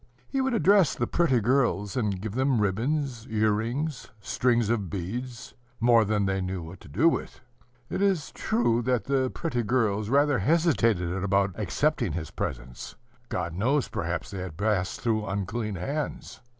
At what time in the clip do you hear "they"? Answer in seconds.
6.25-6.41, 14.31-14.39